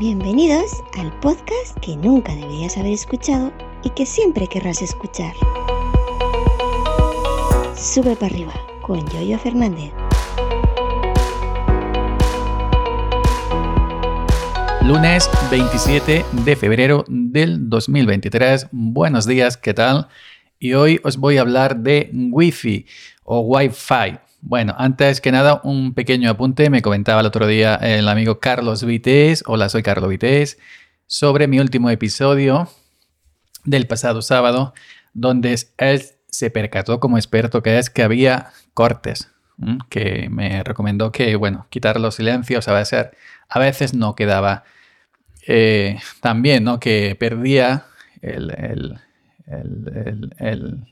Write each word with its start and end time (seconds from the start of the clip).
Bienvenidos 0.00 0.82
al 0.98 1.12
podcast 1.20 1.78
que 1.82 1.94
nunca 1.94 2.34
deberías 2.34 2.78
haber 2.78 2.94
escuchado 2.94 3.52
y 3.84 3.90
que 3.90 4.06
siempre 4.06 4.46
querrás 4.46 4.80
escuchar. 4.80 5.34
Sube 7.76 8.16
para 8.16 8.34
arriba 8.34 8.54
con 8.80 9.06
Yoyo 9.10 9.38
Fernández. 9.38 9.92
Lunes 14.86 15.28
27 15.50 16.24
de 16.46 16.56
febrero 16.56 17.04
del 17.06 17.68
2023. 17.68 18.68
Buenos 18.72 19.26
días, 19.26 19.58
¿qué 19.58 19.74
tal? 19.74 20.08
Y 20.58 20.72
hoy 20.72 20.98
os 21.04 21.18
voy 21.18 21.36
a 21.36 21.42
hablar 21.42 21.76
de 21.76 22.10
Wi-Fi 22.14 22.86
o 23.24 23.40
Wi-Fi. 23.40 24.29
Bueno, 24.42 24.74
antes 24.78 25.20
que 25.20 25.32
nada, 25.32 25.60
un 25.64 25.92
pequeño 25.94 26.30
apunte. 26.30 26.70
Me 26.70 26.82
comentaba 26.82 27.20
el 27.20 27.26
otro 27.26 27.46
día 27.46 27.74
el 27.76 28.08
amigo 28.08 28.40
Carlos 28.40 28.84
Vites. 28.84 29.44
Hola, 29.46 29.68
soy 29.68 29.82
Carlos 29.82 30.08
Vites. 30.08 30.58
Sobre 31.06 31.46
mi 31.46 31.60
último 31.60 31.90
episodio 31.90 32.68
del 33.64 33.86
pasado 33.86 34.22
sábado, 34.22 34.72
donde 35.12 35.58
él 35.78 36.02
se 36.26 36.50
percató 36.50 37.00
como 37.00 37.18
experto 37.18 37.62
que 37.62 37.78
es 37.78 37.90
que 37.90 38.02
había 38.02 38.50
cortes. 38.72 39.30
Que 39.90 40.28
me 40.30 40.64
recomendó 40.64 41.12
que, 41.12 41.36
bueno, 41.36 41.66
quitar 41.68 42.00
los 42.00 42.14
silencios 42.14 42.66
a 42.66 42.72
veces, 42.72 43.08
a 43.46 43.58
veces 43.58 43.92
no 43.92 44.14
quedaba 44.14 44.64
eh, 45.46 45.98
también, 46.22 46.64
¿no? 46.64 46.80
Que 46.80 47.14
perdía 47.14 47.84
el, 48.22 48.50
el, 49.46 50.86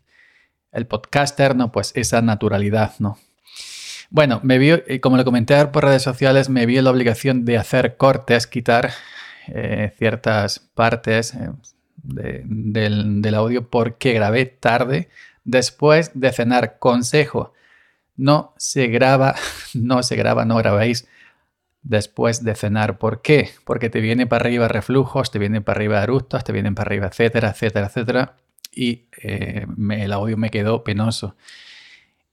el, 0.71 0.87
podcaster, 0.87 1.57
¿no? 1.57 1.73
Pues 1.73 1.93
esa 1.97 2.21
naturalidad, 2.21 2.93
¿no? 2.99 3.17
Bueno, 4.11 4.41
me 4.43 4.59
vi, 4.59 4.71
eh, 4.71 5.01
como 5.01 5.19
le 5.19 5.25
comenté 5.25 5.67
por 5.67 5.85
redes 5.85 6.03
sociales, 6.03 6.49
me 6.49 6.65
vi 6.65 6.81
la 6.81 6.91
obligación 6.91 7.45
de 7.45 7.59
hacer 7.59 7.97
cortes, 7.97 8.47
quitar 8.47 8.91
eh, 9.49 9.93
ciertas 9.99 10.61
partes 10.75 11.35
eh, 11.35 12.43
del, 12.45 13.35
audio 13.35 13.69
porque 13.69 14.15
grabé 14.15 14.47
tarde 14.47 15.11
después 15.45 16.13
de 16.15 16.33
cenar. 16.33 16.79
Consejo, 16.79 17.53
no 18.17 18.55
se 18.57 18.87
graba, 18.87 19.35
no 19.75 20.03
se 20.03 20.17
graba, 20.17 20.47
no 20.47 20.57
grabéis 20.57 21.07
después 21.83 22.43
de 22.45 22.55
cenar. 22.55 22.97
¿Por 22.99 23.21
qué? 23.21 23.51
Porque 23.65 23.91
te 23.91 24.01
viene 24.01 24.27
para 24.27 24.47
arriba 24.47 24.69
reflujos, 24.69 25.31
te 25.31 25.39
vienen 25.39 25.63
para 25.63 25.79
arriba 25.79 26.03
eructos, 26.03 26.45
te 26.45 26.53
vienen 26.53 26.75
para 26.75 26.89
arriba, 26.89 27.09
etcétera, 27.09 27.51
etcétera, 27.51 27.87
etcétera. 27.89 28.37
Y 28.73 29.05
el 29.23 30.13
audio 30.13 30.39
me 30.39 30.51
quedó 30.51 30.83
penoso 30.83 31.37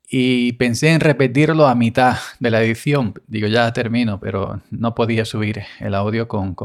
y 0.09 0.53
pensé 0.53 0.89
en 0.91 0.99
repetirlo 0.99 1.67
a 1.67 1.75
mitad 1.75 2.17
de 2.39 2.51
la 2.51 2.61
edición. 2.61 3.13
Digo, 3.27 3.47
ya 3.47 3.71
termino, 3.73 4.19
pero 4.19 4.61
no 4.71 4.95
podía 4.95 5.25
subir 5.25 5.63
el 5.79 5.95
audio 5.95 6.27
con, 6.27 6.55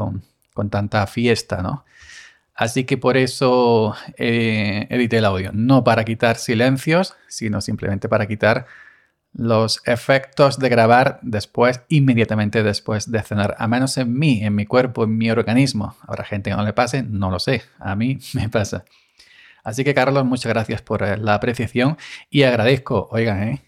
tanta 0.69 1.07
fiesta, 1.07 1.61
¿no? 1.61 1.85
Así 2.53 2.83
que 2.83 2.97
por 2.97 3.17
eso 3.17 3.95
eh, 4.17 4.85
edité 4.89 5.17
el 5.17 5.25
audio. 5.25 5.51
No 5.53 5.83
para 5.83 6.05
quitar 6.05 6.35
silencios, 6.35 7.15
sino 7.27 7.61
simplemente 7.61 8.07
para 8.07 8.27
quitar 8.27 8.67
los 9.33 9.81
efectos 9.85 10.59
de 10.59 10.69
grabar 10.69 11.19
después, 11.21 11.81
inmediatamente 11.87 12.63
después 12.63 13.09
de 13.09 13.21
cenar. 13.23 13.55
A 13.57 13.67
menos 13.67 13.97
en 13.97 14.17
mí, 14.17 14.43
en 14.43 14.55
mi 14.55 14.65
cuerpo, 14.65 15.05
en 15.05 15.17
mi 15.17 15.31
organismo. 15.31 15.95
Habrá 16.01 16.25
gente 16.25 16.49
que 16.49 16.55
no 16.55 16.63
le 16.63 16.73
pase, 16.73 17.03
no 17.03 17.31
lo 17.31 17.39
sé. 17.39 17.63
A 17.79 17.95
mí 17.95 18.19
me 18.33 18.49
pasa. 18.49 18.83
Así 19.63 19.83
que 19.83 19.93
Carlos, 19.93 20.25
muchas 20.25 20.51
gracias 20.51 20.81
por 20.81 21.03
eh, 21.03 21.17
la 21.17 21.35
apreciación 21.35 21.97
y 22.29 22.43
agradezco, 22.43 23.07
oigan, 23.11 23.43
eh, 23.43 23.61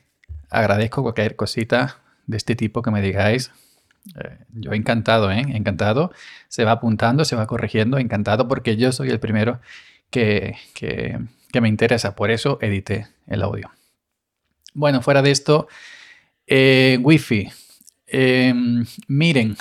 agradezco 0.49 1.03
cualquier 1.03 1.35
cosita 1.35 2.01
de 2.25 2.37
este 2.37 2.55
tipo 2.55 2.81
que 2.81 2.91
me 2.91 3.01
digáis. 3.01 3.51
Eh, 4.15 4.37
yo 4.53 4.73
encantado, 4.73 5.31
¿eh? 5.31 5.43
encantado. 5.49 6.11
Se 6.47 6.65
va 6.65 6.71
apuntando, 6.71 7.25
se 7.25 7.35
va 7.35 7.47
corrigiendo, 7.47 7.97
encantado 7.97 8.47
porque 8.47 8.75
yo 8.75 8.91
soy 8.91 9.09
el 9.09 9.19
primero 9.19 9.59
que, 10.09 10.55
que, 10.73 11.19
me 11.61 11.69
interesa. 11.69 12.15
Por 12.15 12.31
eso 12.31 12.57
edité 12.61 13.07
el 13.27 13.43
audio. 13.43 13.71
Bueno, 14.73 15.01
fuera 15.01 15.21
de 15.21 15.31
esto, 15.31 15.67
Wi-Fi. 16.49 17.51
Em, 18.07 18.85
miren, 19.07 19.55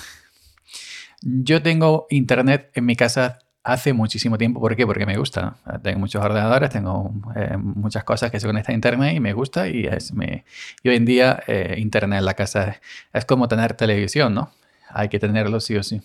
yo 1.23 1.62
tengo 1.62 2.06
internet 2.11 2.71
en 2.75 2.85
mi 2.85 2.97
casa 2.97 3.39
hace 3.65 3.93
muchísimo 3.93 4.39
tiempo. 4.39 4.61
¿Por 4.61 4.75
qué? 4.77 4.87
Porque 4.87 5.06
me 5.06 5.17
gusta. 5.17 5.56
Tengo 5.83 6.00
muchos 6.00 6.23
ordenadores, 6.23 6.71
tengo 6.71 7.12
eh, 7.37 7.56
muchas 7.56 8.05
cosas 8.05 8.31
que 8.31 8.41
se 8.41 8.47
conectan 8.47 8.73
a 8.73 8.77
Internet 8.77 9.17
y 9.17 9.21
me 9.21 9.33
gusta. 9.33 9.69
Y, 9.69 9.87
es, 9.87 10.12
me, 10.12 10.45
hoy 10.84 10.97
en 10.97 11.05
día 11.05 11.43
eh, 11.47 11.77
Internet 11.78 12.21
en 12.21 12.25
la 12.25 12.34
casa 12.34 12.81
es, 13.12 13.25
como 13.25 13.49
tener 13.49 13.75
televisión, 13.75 14.34
¿no? 14.34 14.53
Hay 14.89 15.09
que 15.09 15.19
tenerlo 15.19 15.61
sí 15.61 15.77
o 15.77 15.83
sí. 15.83 16.03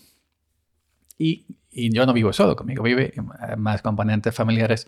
Y, 1.17 1.45
y 1.71 1.91
yo 1.91 2.05
no 2.05 2.13
vivo 2.13 2.31
solo, 2.31 2.55
conmigo 2.55 2.83
vive 2.83 3.13
eh, 3.15 3.55
más 3.57 3.81
componentes 3.81 4.33
familiares. 4.33 4.87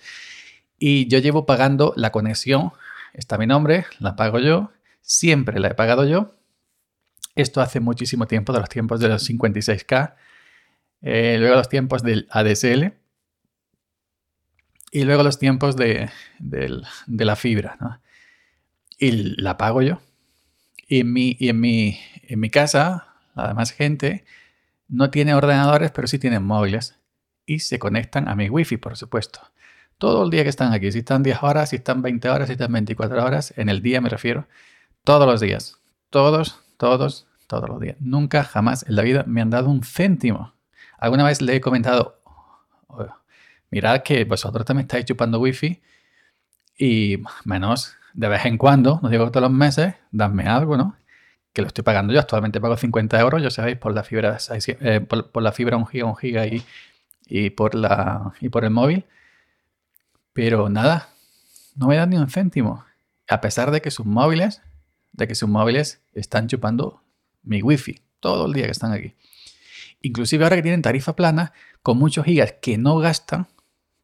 Y 0.77 1.07
yo 1.07 1.19
llevo 1.19 1.45
pagando 1.45 1.93
la 1.97 2.11
conexión, 2.11 2.71
está 3.13 3.37
mi 3.37 3.47
nombre, 3.47 3.85
la 3.99 4.15
pago 4.15 4.39
yo, 4.39 4.71
siempre 5.01 5.59
la 5.59 5.69
he 5.69 5.73
pagado 5.73 6.05
yo. 6.05 6.31
Esto 7.35 7.61
hace 7.61 7.79
muchísimo 7.79 8.27
tiempo, 8.27 8.53
de 8.53 8.59
los 8.59 8.69
tiempos 8.69 8.99
de 8.99 9.09
los 9.09 9.27
56K 9.29 10.13
eh, 11.01 11.37
luego 11.39 11.55
los 11.55 11.69
tiempos 11.69 12.03
del 12.03 12.27
ADSL 12.29 12.93
y 14.91 15.03
luego 15.03 15.23
los 15.23 15.37
tiempos 15.39 15.75
de, 15.75 16.09
la 17.07 17.35
fibra. 17.35 18.01
Y 18.97 19.11
la 19.41 19.57
pago 19.57 19.81
yo. 19.81 20.01
Y 20.87 21.01
en 21.01 21.13
mi, 21.13 21.37
y 21.39 21.49
en 21.49 21.59
mi, 21.59 21.99
en 22.23 22.39
mi 22.39 22.49
casa, 22.49 23.13
además 23.35 23.71
gente, 23.71 24.25
no 24.87 25.11
tiene 25.11 25.35
ordenadores, 25.35 25.91
pero 25.91 26.07
sí 26.07 26.17
tienen 26.17 26.43
móviles. 26.43 26.97
Y 27.45 27.59
se 27.59 27.79
conectan 27.79 28.27
a 28.27 28.35
mi 28.35 28.49
wifi, 28.49 28.77
por 28.77 28.97
supuesto. 28.97 29.39
Todo 29.97 30.23
el 30.23 30.29
día 30.29 30.43
que 30.43 30.49
están 30.49 30.73
aquí, 30.73 30.91
si 30.91 30.99
están 30.99 31.23
10 31.23 31.43
horas, 31.43 31.69
si 31.69 31.77
están 31.77 32.01
20 32.01 32.29
horas, 32.29 32.47
si 32.47 32.53
están 32.53 32.71
24 32.71 33.23
horas, 33.23 33.53
en 33.57 33.69
el 33.69 33.81
día 33.81 34.01
me 34.01 34.09
refiero, 34.09 34.47
todos 35.03 35.27
los 35.27 35.39
días. 35.39 35.79
Todos, 36.09 36.61
todos, 36.77 37.27
todos 37.47 37.69
los 37.69 37.79
días. 37.79 37.97
Nunca, 37.99 38.43
jamás 38.43 38.85
en 38.87 38.95
la 38.95 39.03
vida 39.03 39.23
me 39.27 39.41
han 39.41 39.49
dado 39.49 39.69
un 39.69 39.83
céntimo 39.83 40.53
Alguna 40.99 41.23
vez 41.23 41.41
le 41.41 41.55
he 41.55 41.61
comentado, 41.61 42.19
mirad 43.71 44.01
que 44.03 44.25
vosotros 44.25 44.65
también 44.65 44.85
estáis 44.85 45.05
chupando 45.05 45.39
wifi 45.39 45.81
y 46.77 47.17
menos 47.45 47.95
de 48.13 48.27
vez 48.27 48.45
en 48.45 48.57
cuando, 48.57 48.99
no 49.01 49.09
digo 49.09 49.29
todos 49.31 49.43
los 49.43 49.51
meses, 49.51 49.95
dadme 50.11 50.43
algo, 50.47 50.77
¿no? 50.77 50.95
Que 51.53 51.61
lo 51.61 51.67
estoy 51.67 51.83
pagando 51.83 52.13
yo. 52.13 52.19
Actualmente 52.19 52.59
pago 52.59 52.75
50 52.75 53.19
euros, 53.19 53.41
ya 53.41 53.49
sabéis, 53.49 53.77
por 53.77 53.93
la 53.93 54.03
fibra, 54.03 54.37
eh, 54.49 55.01
por, 55.01 55.41
la 55.41 55.51
fibra 55.51 55.77
1 55.77 55.85
giga, 55.85 56.05
1 56.05 56.15
giga 56.15 56.45
y, 56.47 56.63
y, 57.27 57.49
por 57.51 57.75
la, 57.75 58.33
y 58.41 58.49
por 58.49 58.65
el 58.65 58.71
móvil. 58.71 59.05
Pero 60.33 60.69
nada, 60.69 61.09
no 61.75 61.87
me 61.87 61.95
dan 61.95 62.09
ni 62.09 62.17
un 62.17 62.29
céntimo. 62.29 62.85
A 63.27 63.41
pesar 63.41 63.71
de 63.71 63.81
que 63.81 63.91
sus 63.91 64.05
móviles, 64.05 64.61
de 65.13 65.27
que 65.27 65.35
sus 65.35 65.49
móviles 65.49 66.01
están 66.13 66.47
chupando 66.47 67.01
mi 67.43 67.61
wifi 67.61 68.01
todo 68.19 68.47
el 68.47 68.53
día 68.53 68.65
que 68.65 68.71
están 68.71 68.91
aquí. 68.91 69.15
Inclusive 70.01 70.43
ahora 70.43 70.55
que 70.55 70.61
tienen 70.61 70.81
tarifa 70.81 71.15
plana, 71.15 71.53
con 71.83 71.97
muchos 71.97 72.25
gigas 72.25 72.53
que 72.61 72.77
no 72.77 72.97
gastan, 72.97 73.47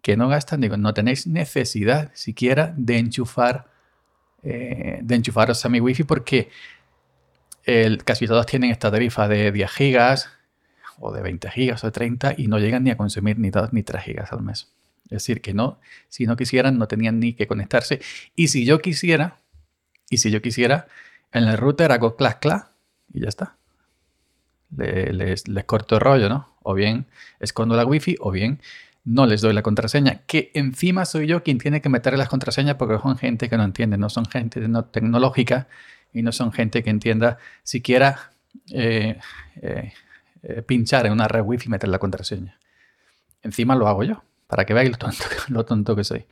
que 0.02 0.18
no 0.18 0.28
gastan, 0.28 0.62
digo, 0.62 0.78
no 0.78 0.94
tenéis 0.94 1.26
necesidad 1.26 2.12
siquiera 2.14 2.74
de 2.78 2.98
enchufar, 2.98 3.72
eh, 4.44 5.00
de 5.02 5.16
enchufaros 5.16 5.66
a 5.66 5.70
mi 5.70 5.80
wifi 5.80 6.04
porque 6.04 6.50
el, 7.64 8.04
casi 8.04 8.28
todos 8.28 8.46
tienen 8.46 8.72
esta 8.72 8.92
tarifa 8.92 9.28
de 9.28 9.52
10 9.52 9.72
gigas 9.72 10.30
o 11.00 11.12
de 11.12 11.22
20 11.22 11.50
gigas 11.50 11.84
o 11.84 11.88
de 11.88 11.92
30 11.92 12.36
y 12.38 12.48
no 12.48 12.60
llegan 12.60 12.84
ni 12.84 12.92
a 12.92 12.98
consumir 12.98 13.40
ni 13.40 13.50
2 13.50 13.74
ni 13.74 13.84
3 13.84 14.04
gigas 14.04 14.32
al 14.32 14.44
mes. 14.44 14.72
Es 15.06 15.10
decir, 15.10 15.42
que 15.42 15.54
no, 15.54 15.80
si 16.10 16.26
no 16.26 16.36
quisieran, 16.36 16.78
no 16.78 16.88
tenían 16.88 17.20
ni 17.20 17.34
que 17.34 17.48
conectarse. 17.48 18.02
Y 18.36 18.50
si 18.50 18.66
yo 18.66 18.80
quisiera, 18.80 19.40
y 20.10 20.18
si 20.18 20.30
yo 20.30 20.42
quisiera, 20.42 20.88
en 21.32 21.44
el 21.44 21.58
router 21.58 21.92
hago 21.92 22.16
clac 22.16 22.40
clac 22.40 22.72
y 23.14 23.22
ya 23.22 23.30
está 23.30 23.58
les, 24.78 25.44
corto 25.66 25.96
el 25.96 26.02
rollo, 26.02 26.29
¿no? 26.29 26.50
O 26.64 26.73
bien 26.73 27.05
escondo 27.40 27.76
la 27.76 27.85
wifi 27.85 28.16
o 28.20 28.32
bien 28.32 28.59
no 29.05 29.28
les 29.28 29.41
doy 29.41 29.53
la 29.53 29.61
contraseña, 29.61 30.22
que 30.26 30.52
encima 30.55 31.05
soy 31.05 31.28
yo 31.28 31.44
quien 31.44 31.59
tiene 31.59 31.79
que 31.79 31.90
meterle 31.90 32.17
las 32.17 32.28
contraseñas 32.28 32.76
porque 32.76 32.97
son 33.00 33.17
gente 33.17 33.50
que 33.50 33.55
no 33.55 33.64
entiende, 33.64 33.97
no 33.97 34.09
son 34.09 34.26
gente 34.26 34.67
no 34.67 34.85
tecnológica 34.85 35.67
y 36.11 36.23
no 36.23 36.32
son 36.32 36.52
gente 36.52 36.84
que 36.84 36.90
entienda 36.90 37.38
siquiera 37.64 38.32
eh, 38.72 39.20
eh, 39.61 39.94
eh, 40.41 40.61
pinchar 40.64 41.05
en 41.05 41.14
una 41.14 41.28
red 41.28 41.41
wifi 41.41 41.67
y 41.67 41.70
meter 41.70 41.90
la 41.90 42.00
contraseña. 42.00 42.58
Encima 43.44 43.76
lo 43.76 43.88
hago 43.88 44.03
yo, 44.03 44.23
para 44.47 44.66
que 44.66 44.73
veáis 44.73 44.90
lo 44.90 44.97
tonto, 45.66 45.91
lo 45.91 45.96
que 45.96 46.03
soy. 46.03 46.26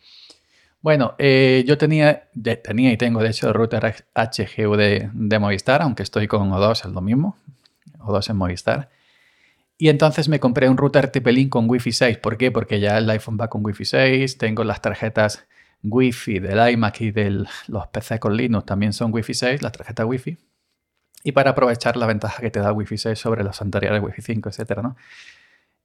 Bueno, 0.82 1.16
yo 1.18 1.78
tenía, 1.78 2.30
tenía 2.62 2.92
y 2.92 2.98
tengo 2.98 3.22
de 3.22 3.30
hecho 3.30 3.48
el 3.48 3.54
router 3.54 4.04
HGU 4.14 4.76
de, 4.76 5.10
de 5.14 5.40
Movistar, 5.40 5.82
aunque 5.82 6.04
estoy 6.04 6.28
con 6.28 6.50
O2, 6.50 6.72
es 6.72 6.92
lo 6.92 7.00
mismo, 7.00 7.38
o 8.04 8.12
dos 8.12 8.30
en 8.30 8.38
Movistar. 8.38 8.90
Y 9.78 9.90
entonces 9.90 10.30
me 10.30 10.40
compré 10.40 10.70
un 10.70 10.78
router 10.78 11.12
TP-Link 11.12 11.50
con 11.50 11.70
Wi-Fi 11.70 11.92
6. 11.92 12.18
¿Por 12.20 12.38
qué? 12.38 12.52
Porque 12.52 12.80
ya 12.80 12.98
el 12.98 13.10
iPhone 13.10 13.38
va 13.40 13.50
con 13.50 13.66
Wi-Fi 13.66 13.86
6, 13.86 14.38
tengo 14.38 14.64
las 14.64 14.82
tarjetas 14.82 15.48
Wi-Fi 15.84 16.40
del 16.40 16.72
iMac 16.74 17.02
y 17.02 17.12
de 17.12 17.46
los 17.68 17.88
PC 17.88 18.20
con 18.20 18.38
Linux 18.38 18.66
también 18.66 18.94
son 18.94 19.14
Wi-Fi 19.14 19.34
6, 19.34 19.62
las 19.62 19.72
tarjetas 19.72 20.06
Wi-Fi. 20.06 20.38
Y 21.24 21.32
para 21.32 21.52
aprovechar 21.52 21.98
la 21.98 22.06
ventaja 22.06 22.42
que 22.42 22.52
te 22.52 22.60
da 22.60 22.72
Wi-Fi 22.72 22.98
6 22.98 23.18
sobre 23.18 23.44
los 23.44 23.62
anteriores 23.62 24.02
Wi-Fi 24.02 24.22
5, 24.22 24.50
etc. 24.50 24.78
¿no? 24.84 24.96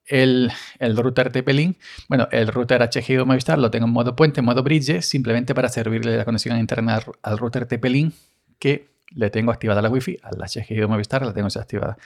el, 0.09 0.51
router 0.97 1.31
TP-Link, 1.31 1.77
bueno, 2.07 2.27
el 2.31 2.47
router 2.47 2.81
HGO 2.81 3.25
Movistar 3.25 3.59
lo 3.59 3.71
tengo 3.71 3.85
en 3.85 3.93
modo 3.93 4.15
puente, 4.15 4.39
en 4.39 4.45
modo 4.45 4.63
bridge, 4.63 5.01
simplemente 5.01 5.53
para 5.53 5.69
servirle 5.69 6.17
la 6.17 6.25
conexión 6.25 6.57
interna 6.57 6.99
al, 7.21 7.37
router 7.37 7.67
TP-Link 7.67 8.13
que 8.57 8.89
le 9.11 9.29
tengo 9.29 9.51
activada 9.51 9.81
la 9.81 9.89
Wi-Fi, 9.89 10.19
al 10.23 10.37
HGO 10.37 10.87
Movistar 10.87 11.25
la 11.25 11.33
tengo 11.33 11.47
desactivada. 11.47 11.97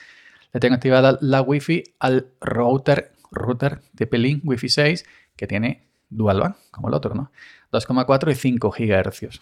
Le 0.52 0.60
tengo 0.60 0.74
activada 0.74 1.18
la 1.20 1.42
Wi-Fi 1.42 1.82
al 1.98 2.28
router, 2.40 3.12
router 3.30 3.80
TP-Link 3.96 4.42
Wi-Fi 4.44 4.68
6 4.68 5.04
que 5.36 5.46
tiene 5.46 5.88
dual 6.08 6.40
band, 6.40 6.54
como 6.70 6.88
el 6.88 6.94
otro, 6.94 7.14
¿no? 7.14 7.32
2,4 7.72 8.30
y 8.30 8.34
5 8.34 8.70
GHz. 8.70 9.40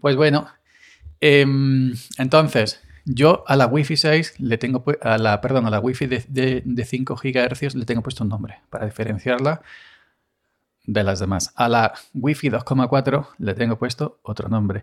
Pues 0.00 0.16
bueno, 0.16 0.46
em, 1.20 1.92
entonces 2.18 2.82
yo 3.04 3.44
a 3.46 3.56
la 3.56 3.66
Wi-Fi 3.66 3.96
6 3.96 4.40
le 4.40 4.58
tengo, 4.58 4.84
a 5.02 5.18
la, 5.18 5.40
perdón, 5.40 5.66
a 5.66 5.70
la 5.70 5.80
Wi-Fi 5.80 6.06
de, 6.06 6.84
5 6.86 7.16
GHz 7.16 7.74
le 7.74 7.84
tengo 7.84 8.02
puesto 8.02 8.24
un 8.24 8.30
nombre 8.30 8.60
para 8.70 8.86
diferenciarla 8.86 9.62
de 10.92 11.04
las 11.04 11.20
demás. 11.20 11.52
A 11.54 11.68
la 11.68 11.94
Wi-Fi 12.14 12.50
2,4 12.50 13.28
le 13.38 13.54
tengo 13.54 13.78
puesto 13.78 14.18
otro 14.22 14.48
nombre. 14.48 14.82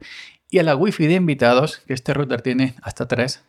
Y 0.49 0.59
a 0.59 0.63
la 0.63 0.75
Wi-Fi 0.75 1.07
de 1.07 1.15
invitados, 1.15 1.79
que 1.79 1.93
este 1.93 2.13
router 2.13 2.41
tiene 2.41 2.75
hasta 2.81 3.07
3, 3.07 3.43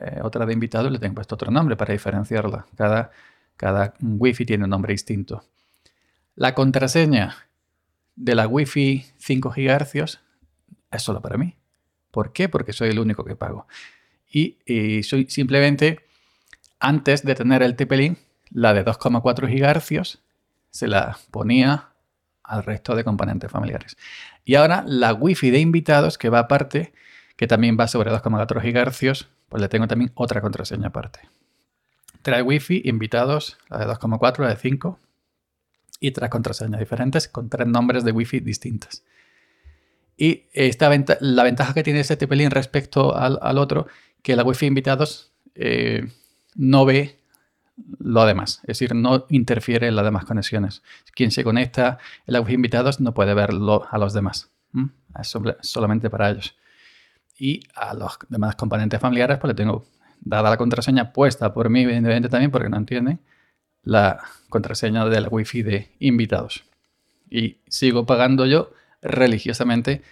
eh, 0.00 0.20
otra 0.22 0.44
de 0.44 0.52
invitados 0.52 0.90
le 0.90 0.98
tengo 0.98 1.14
puesto 1.14 1.36
otro 1.36 1.52
nombre 1.52 1.76
para 1.76 1.92
diferenciarla. 1.92 2.66
Cada, 2.76 3.12
cada 3.56 3.94
Wi-Fi 4.00 4.44
tiene 4.44 4.64
un 4.64 4.70
nombre 4.70 4.92
distinto. 4.92 5.44
La 6.34 6.54
contraseña 6.54 7.36
de 8.16 8.34
la 8.34 8.48
Wi-Fi 8.48 9.06
5 9.16 9.54
GHz 9.56 10.18
es 10.90 11.02
solo 11.02 11.20
para 11.20 11.36
mí. 11.36 11.54
¿Por 12.10 12.32
qué? 12.32 12.48
Porque 12.48 12.72
soy 12.72 12.88
el 12.88 12.98
único 12.98 13.24
que 13.24 13.36
pago. 13.36 13.68
Y, 14.32 14.56
soy 15.04 15.26
simplemente, 15.28 16.00
antes 16.80 17.22
de 17.22 17.36
tener 17.36 17.62
el 17.62 17.76
TP-Link, 17.76 18.18
la 18.50 18.74
de 18.74 18.84
2,4 18.84 19.46
GHz 19.46 20.23
se 20.74 20.88
la 20.88 21.16
ponía 21.30 21.90
al 22.42 22.64
resto 22.64 22.96
de 22.96 23.04
componentes 23.04 23.48
familiares. 23.48 23.96
Y 24.44 24.56
ahora 24.56 24.82
la 24.84 25.14
Wi-Fi 25.14 25.50
de 25.52 25.60
invitados, 25.60 26.18
que 26.18 26.28
va 26.28 26.40
aparte, 26.40 26.92
que 27.36 27.46
también 27.46 27.76
va 27.78 27.86
sobre 27.86 28.10
2,4 28.10 28.60
GHz, 28.60 29.28
pues 29.48 29.62
le 29.62 29.68
tengo 29.68 29.86
también 29.86 30.10
otra 30.14 30.40
contraseña 30.40 30.88
aparte. 30.88 31.20
Trae 32.22 32.42
Wi-Fi, 32.42 32.82
invitados, 32.86 33.56
la 33.70 33.78
de 33.78 33.86
2,4, 33.86 34.40
la 34.40 34.48
de 34.48 34.56
5, 34.56 34.98
y 36.00 36.10
tres 36.10 36.28
contraseñas 36.28 36.80
diferentes 36.80 37.28
con 37.28 37.48
tres 37.48 37.68
nombres 37.68 38.02
de 38.02 38.10
Wi-Fi 38.10 38.40
distintas. 38.40 39.04
Y 40.16 40.46
esta 40.52 40.90
la 41.20 41.44
ventaja 41.44 41.72
que 41.72 41.84
tiene 41.84 42.00
este 42.00 42.16
TP-Link 42.16 42.52
respecto 42.52 43.16
al, 43.16 43.58
otro, 43.58 43.86
que 44.22 44.34
la 44.34 44.42
Wi-Fi 44.42 44.66
invitados 44.66 45.32
eh, 45.54 46.08
no 46.56 46.84
ve 46.84 47.20
lo 47.76 48.24
demás, 48.24 48.60
es 48.62 48.78
decir, 48.78 48.94
no 48.94 49.26
interfiere 49.30 49.88
en 49.88 49.96
las 49.96 50.04
demás 50.04 50.24
conexiones. 50.24 50.82
Quien 51.14 51.30
se 51.30 51.42
conecta 51.42 51.98
en 52.26 52.34
la 52.34 52.50
invitados 52.50 53.00
no 53.00 53.14
puede 53.14 53.34
verlo 53.34 53.86
a 53.90 53.98
los 53.98 54.12
demás, 54.12 54.50
es 55.20 55.36
solamente 55.60 56.10
para 56.10 56.30
ellos. 56.30 56.56
Y 57.36 57.62
a 57.74 57.94
los 57.94 58.18
demás 58.28 58.54
componentes 58.54 59.00
familiares, 59.00 59.38
pues 59.38 59.48
le 59.48 59.54
tengo 59.54 59.86
dada 60.20 60.50
la 60.50 60.56
contraseña 60.56 61.12
puesta 61.12 61.52
por 61.52 61.68
mí, 61.68 61.82
evidentemente 61.82 62.28
también, 62.28 62.50
porque 62.50 62.68
no 62.68 62.76
entienden 62.76 63.20
la 63.82 64.22
contraseña 64.48 65.04
de 65.06 65.20
la 65.20 65.28
Wi-Fi 65.28 65.62
de 65.62 65.96
invitados. 65.98 66.64
Y 67.28 67.58
sigo 67.68 68.06
pagando 68.06 68.46
yo 68.46 68.72
religiosamente 69.02 70.02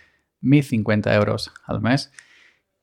mis 0.41 0.69
50 0.69 1.15
euros 1.15 1.53
al 1.65 1.81
mes 1.81 2.13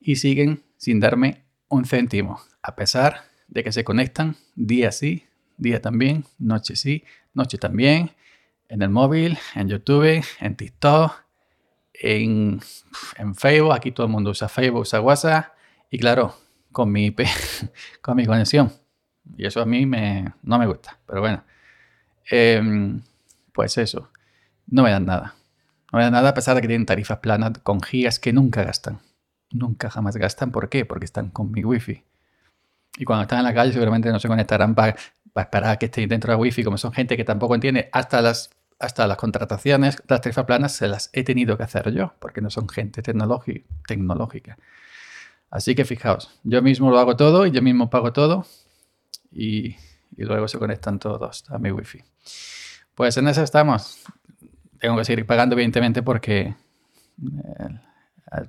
y 0.00 0.16
siguen 0.16 0.64
sin 0.76 0.98
darme 0.98 1.44
un 1.68 1.84
céntimo, 1.84 2.40
a 2.62 2.74
pesar 2.74 3.29
de 3.50 3.64
que 3.64 3.72
se 3.72 3.84
conectan 3.84 4.36
día 4.54 4.92
sí, 4.92 5.26
día 5.56 5.82
también, 5.82 6.24
noche 6.38 6.76
sí, 6.76 7.04
noche 7.34 7.58
también, 7.58 8.12
en 8.68 8.82
el 8.82 8.88
móvil, 8.88 9.36
en 9.54 9.68
YouTube, 9.68 10.24
en 10.40 10.56
TikTok, 10.56 11.12
en, 11.92 12.60
en 13.16 13.34
Facebook, 13.34 13.72
aquí 13.72 13.92
todo 13.92 14.06
el 14.06 14.12
mundo 14.12 14.30
usa 14.30 14.48
Facebook, 14.48 14.82
usa 14.82 15.00
WhatsApp 15.00 15.52
y 15.90 15.98
claro, 15.98 16.34
con 16.72 16.90
mi 16.90 17.06
IP, 17.06 17.20
con 18.00 18.16
mi 18.16 18.24
conexión. 18.24 18.72
Y 19.36 19.46
eso 19.46 19.60
a 19.60 19.66
mí 19.66 19.86
me, 19.86 20.32
no 20.42 20.58
me 20.58 20.66
gusta, 20.66 20.98
pero 21.06 21.20
bueno. 21.20 21.44
Em, 22.30 23.02
pues 23.52 23.76
eso, 23.78 24.10
no 24.66 24.82
me 24.82 24.90
dan 24.90 25.04
nada. 25.04 25.34
No 25.92 25.98
me 25.98 26.04
da 26.04 26.10
nada 26.10 26.30
a 26.30 26.34
pesar 26.34 26.54
de 26.54 26.62
que 26.62 26.68
tienen 26.68 26.86
tarifas 26.86 27.18
planas 27.18 27.58
con 27.62 27.80
gigas 27.82 28.20
que 28.20 28.32
nunca 28.32 28.62
gastan. 28.62 29.00
Nunca 29.50 29.90
jamás 29.90 30.16
gastan. 30.16 30.52
¿Por 30.52 30.68
qué? 30.68 30.84
Porque 30.84 31.04
están 31.04 31.30
con 31.30 31.50
mi 31.50 31.64
wifi. 31.64 32.04
Y 32.96 33.04
cuando 33.04 33.22
están 33.22 33.38
en 33.38 33.44
la 33.44 33.54
calle 33.54 33.72
seguramente 33.72 34.10
no 34.10 34.18
se 34.18 34.28
conectarán 34.28 34.74
para, 34.74 34.96
esperar 35.36 35.70
a 35.70 35.76
que 35.76 35.86
estén 35.86 36.08
dentro 36.08 36.32
de 36.32 36.38
wifi. 36.38 36.64
Como 36.64 36.78
son 36.78 36.92
gente 36.92 37.16
que 37.16 37.24
tampoco 37.24 37.54
entiende 37.54 37.88
hasta 37.92 38.20
las, 38.20 38.50
hasta 38.78 39.06
las 39.06 39.16
contrataciones, 39.16 40.02
las 40.08 40.20
tarifas 40.20 40.44
planas 40.44 40.72
se 40.72 40.88
las 40.88 41.10
he 41.12 41.22
tenido 41.22 41.56
que 41.56 41.62
hacer 41.62 41.92
yo. 41.92 42.14
Porque 42.18 42.40
no 42.40 42.50
son 42.50 42.68
gente 42.68 43.02
tecnológica. 43.02 44.58
Así 45.50 45.74
que 45.74 45.84
fijaos, 45.84 46.38
yo 46.44 46.62
mismo 46.62 46.90
lo 46.90 46.98
hago 46.98 47.16
todo 47.16 47.46
y 47.46 47.50
yo 47.50 47.62
mismo 47.62 47.90
pago 47.90 48.12
todo. 48.12 48.46
Y, 49.32 49.76
y 50.16 50.24
luego 50.24 50.48
se 50.48 50.58
conectan 50.58 50.98
todos 50.98 51.44
a 51.48 51.58
mi 51.58 51.70
wifi. 51.70 52.02
Pues 52.94 53.16
en 53.16 53.28
eso 53.28 53.42
estamos 53.42 54.04
tengo 54.80 54.96
que 54.96 55.04
seguir 55.04 55.26
pagando, 55.26 55.54
evidentemente, 55.54 56.02
porque 56.02 56.54
eh, 57.22 57.68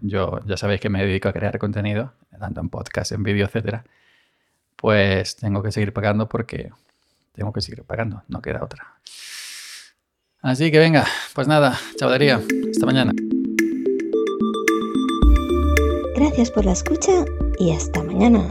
yo 0.02 0.40
ya 0.46 0.58
sabéis 0.58 0.82
que 0.82 0.90
me 0.90 1.06
dedico 1.06 1.30
a 1.30 1.34
crear 1.34 1.60
contenido, 1.60 2.14
tanto 2.40 2.62
en 2.62 2.70
podcast, 2.70 3.12
en 3.12 3.22
vídeo, 3.22 3.46
etcétera. 3.46 3.84
Pues 4.82 5.36
tengo 5.36 5.62
que 5.62 5.72
seguir 5.72 5.94
pagando 5.94 6.28
porque 6.28 6.72
tengo 7.34 7.54
que 7.54 7.62
seguir 7.62 7.84
pagando, 7.84 8.24
no 8.28 8.42
queda 8.42 8.64
otra. 8.64 9.00
Así 10.42 10.72
que 10.72 10.80
venga, 10.80 11.06
pues 11.36 11.48
nada, 11.48 11.80
chavalería, 11.98 12.42
hasta 12.72 12.86
mañana. 12.86 13.12
Gracias 16.16 16.50
por 16.50 16.66
la 16.66 16.72
escucha 16.72 17.26
y 17.60 17.72
hasta 17.72 18.04
mañana. 18.04 18.48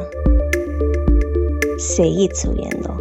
Seguid 1.79 2.33
subiendo. 2.35 3.00